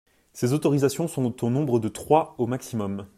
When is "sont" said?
1.07-1.45